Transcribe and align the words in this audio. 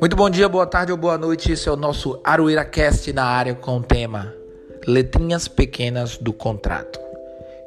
Muito 0.00 0.16
bom 0.16 0.30
dia, 0.30 0.48
boa 0.48 0.66
tarde 0.66 0.92
ou 0.92 0.96
boa 0.96 1.18
noite. 1.18 1.52
Esse 1.52 1.68
é 1.68 1.72
o 1.72 1.76
nosso 1.76 2.18
Arueira 2.24 2.64
Cast 2.64 3.12
na 3.12 3.26
área 3.26 3.54
com 3.54 3.76
o 3.76 3.82
tema 3.82 4.34
Letrinhas 4.86 5.46
Pequenas 5.46 6.16
do 6.16 6.32
Contrato. 6.32 6.98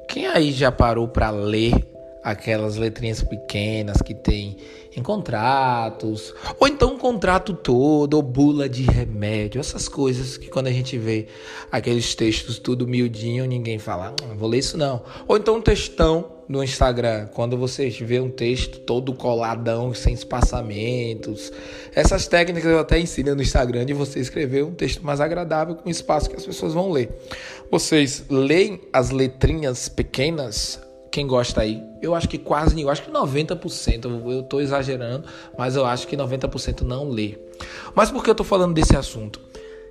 Quem 0.10 0.26
aí 0.26 0.52
já 0.52 0.72
parou 0.72 1.08
para 1.08 1.30
ler 1.30 1.93
aquelas 2.24 2.78
letrinhas 2.78 3.22
pequenas 3.22 4.02
que 4.02 4.14
tem 4.14 4.58
em 4.96 5.02
contratos, 5.02 6.34
ou 6.60 6.68
então 6.68 6.94
um 6.94 6.98
contrato 6.98 7.54
todo, 7.54 8.14
ou 8.14 8.22
bula 8.22 8.70
de 8.70 8.84
remédio, 8.84 9.60
essas 9.60 9.90
coisas 9.90 10.38
que 10.38 10.48
quando 10.48 10.68
a 10.68 10.72
gente 10.72 10.98
vê 10.98 11.28
aqueles 11.72 12.14
textos 12.14 12.60
tudo 12.60 12.88
miudinho, 12.88 13.46
ninguém 13.46 13.80
fala, 13.80 14.14
não 14.28 14.38
vou 14.38 14.48
ler 14.48 14.60
isso 14.60 14.78
não. 14.78 15.02
Ou 15.28 15.36
então 15.36 15.58
um 15.58 15.62
textão 15.62 16.32
no 16.48 16.64
Instagram, 16.64 17.28
quando 17.34 17.58
você 17.58 17.90
vê 17.90 18.20
um 18.20 18.30
texto 18.30 18.80
todo 18.80 19.14
coladão, 19.14 19.94
sem 19.94 20.14
espaçamentos. 20.14 21.52
Essas 21.96 22.28
técnicas 22.28 22.70
eu 22.70 22.80
até 22.80 23.00
ensino 23.00 23.34
no 23.34 23.42
Instagram 23.42 23.86
de 23.86 23.94
você 23.94 24.20
escrever 24.20 24.64
um 24.64 24.74
texto 24.74 25.04
mais 25.04 25.22
agradável 25.22 25.76
com 25.76 25.90
espaço 25.90 26.30
que 26.30 26.36
as 26.36 26.46
pessoas 26.46 26.74
vão 26.74 26.92
ler. 26.92 27.10
Vocês 27.72 28.26
leem 28.30 28.82
as 28.92 29.10
letrinhas 29.10 29.90
pequenas 29.90 30.80
quem 31.14 31.28
gosta 31.28 31.62
aí, 31.62 31.80
eu 32.02 32.16
acho 32.16 32.28
que 32.28 32.40
quase, 32.40 32.82
eu 32.82 32.90
acho 32.90 33.04
que 33.04 33.12
90%, 33.12 34.06
eu 34.06 34.40
estou 34.40 34.60
exagerando, 34.60 35.28
mas 35.56 35.76
eu 35.76 35.86
acho 35.86 36.08
que 36.08 36.18
90% 36.18 36.82
não 36.82 37.08
lê. 37.08 37.38
Mas 37.94 38.10
por 38.10 38.24
que 38.24 38.32
eu 38.32 38.34
estou 38.34 38.44
falando 38.44 38.74
desse 38.74 38.98
assunto? 38.98 39.40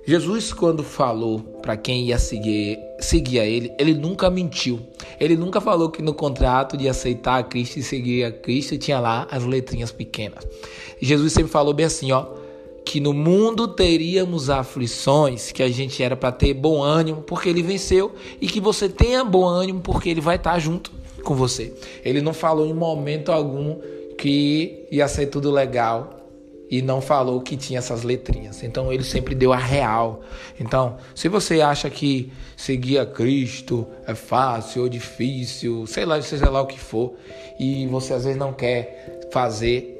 Jesus, 0.05 0.51
quando 0.51 0.83
falou 0.83 1.39
para 1.61 1.77
quem 1.77 2.07
ia 2.07 2.19
seguir, 2.19 2.77
seguir 2.99 3.39
a 3.39 3.45
ele, 3.45 3.73
ele 3.79 3.93
nunca 3.93 4.29
mentiu. 4.29 4.81
Ele 5.17 5.37
nunca 5.37 5.61
falou 5.61 5.89
que 5.89 6.01
no 6.01 6.13
contrato 6.13 6.75
de 6.75 6.89
aceitar 6.89 7.37
a 7.37 7.43
Cristo 7.43 7.79
e 7.79 7.83
seguir 7.83 8.25
a 8.25 8.31
Cristo 8.33 8.77
tinha 8.77 8.99
lá 8.99 9.25
as 9.31 9.45
letrinhas 9.45 9.93
pequenas. 9.93 10.45
Jesus 11.01 11.31
sempre 11.31 11.49
falou 11.49 11.73
bem 11.73 11.85
assim, 11.85 12.11
ó, 12.11 12.25
que 12.83 12.99
no 12.99 13.13
mundo 13.13 13.65
teríamos 13.65 14.49
aflições, 14.49 15.53
que 15.53 15.63
a 15.63 15.69
gente 15.69 16.03
era 16.03 16.17
para 16.17 16.33
ter 16.33 16.53
bom 16.53 16.83
ânimo 16.83 17.21
porque 17.21 17.47
ele 17.47 17.63
venceu 17.63 18.13
e 18.41 18.47
que 18.47 18.59
você 18.59 18.89
tenha 18.89 19.23
bom 19.23 19.45
ânimo 19.45 19.79
porque 19.79 20.09
ele 20.09 20.19
vai 20.19 20.35
estar 20.35 20.59
junto 20.59 21.01
com 21.23 21.35
você. 21.35 21.73
Ele 22.03 22.21
não 22.21 22.33
falou 22.33 22.65
em 22.65 22.73
momento 22.73 23.31
algum 23.31 23.79
que 24.17 24.85
ia 24.91 25.07
ser 25.07 25.27
tudo 25.27 25.51
legal 25.51 26.19
e 26.69 26.81
não 26.81 27.01
falou 27.01 27.41
que 27.41 27.55
tinha 27.55 27.79
essas 27.79 28.03
letrinhas. 28.03 28.63
Então 28.63 28.91
ele 28.91 29.03
sempre 29.03 29.35
deu 29.35 29.53
a 29.53 29.57
real. 29.57 30.21
Então, 30.59 30.97
se 31.13 31.27
você 31.27 31.61
acha 31.61 31.89
que 31.89 32.31
seguir 32.57 32.97
a 32.99 33.05
Cristo 33.05 33.87
é 34.07 34.15
fácil 34.15 34.83
ou 34.83 34.89
difícil, 34.89 35.85
sei 35.87 36.05
lá, 36.05 36.21
seja 36.21 36.49
lá 36.49 36.61
o 36.61 36.67
que 36.67 36.79
for, 36.79 37.13
e 37.59 37.85
você 37.87 38.13
às 38.13 38.23
vezes 38.23 38.39
não 38.39 38.53
quer 38.53 39.27
fazer 39.31 39.99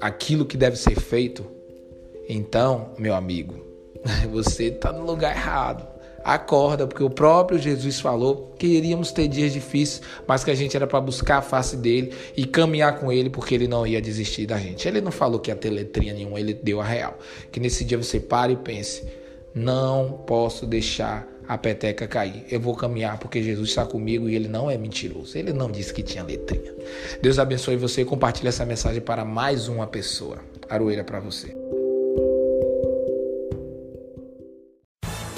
aquilo 0.00 0.44
que 0.44 0.56
deve 0.56 0.76
ser 0.76 0.98
feito, 0.98 1.44
então, 2.28 2.90
meu 2.98 3.14
amigo, 3.14 3.54
você 4.32 4.64
está 4.64 4.92
no 4.92 5.04
lugar 5.04 5.36
errado 5.36 5.93
acorda, 6.24 6.86
porque 6.86 7.04
o 7.04 7.10
próprio 7.10 7.58
Jesus 7.58 8.00
falou 8.00 8.54
que 8.58 8.66
iríamos 8.66 9.12
ter 9.12 9.28
dias 9.28 9.52
difíceis, 9.52 10.00
mas 10.26 10.42
que 10.42 10.50
a 10.50 10.54
gente 10.54 10.74
era 10.74 10.86
para 10.86 11.00
buscar 11.00 11.38
a 11.38 11.42
face 11.42 11.76
dele 11.76 12.14
e 12.34 12.46
caminhar 12.46 12.98
com 12.98 13.12
ele, 13.12 13.28
porque 13.28 13.54
ele 13.54 13.68
não 13.68 13.86
ia 13.86 14.00
desistir 14.00 14.46
da 14.46 14.58
gente. 14.58 14.88
Ele 14.88 15.02
não 15.02 15.12
falou 15.12 15.38
que 15.38 15.50
ia 15.50 15.56
ter 15.56 15.70
letrinha 15.70 16.14
nenhuma, 16.14 16.40
ele 16.40 16.54
deu 16.54 16.80
a 16.80 16.84
real. 16.84 17.18
Que 17.52 17.60
nesse 17.60 17.84
dia 17.84 17.98
você 17.98 18.18
pare 18.18 18.54
e 18.54 18.56
pense: 18.56 19.06
não 19.54 20.22
posso 20.26 20.66
deixar 20.66 21.28
a 21.46 21.58
peteca 21.58 22.06
cair. 22.06 22.44
Eu 22.50 22.58
vou 22.58 22.74
caminhar 22.74 23.18
porque 23.18 23.42
Jesus 23.42 23.68
está 23.68 23.84
comigo 23.84 24.28
e 24.28 24.34
ele 24.34 24.48
não 24.48 24.70
é 24.70 24.78
mentiroso. 24.78 25.36
Ele 25.36 25.52
não 25.52 25.70
disse 25.70 25.92
que 25.92 26.02
tinha 26.02 26.24
letrinha. 26.24 26.72
Deus 27.20 27.38
abençoe 27.38 27.76
você 27.76 28.00
e 28.00 28.04
compartilhe 28.04 28.48
essa 28.48 28.64
mensagem 28.64 29.02
para 29.02 29.24
mais 29.24 29.68
uma 29.68 29.86
pessoa. 29.86 30.38
Aroeira 30.68 31.04
para 31.04 31.20
você. 31.20 31.54